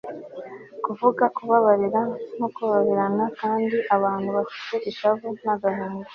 kuvuga 0.83 1.23
kubabarira 1.35 2.01
no 2.39 2.47
koroherana 2.55 3.25
kandi 3.39 3.75
abantu 3.95 4.27
bafite 4.37 4.75
ishavu 4.91 5.25
n 5.43 5.45
agahinda 5.55 6.09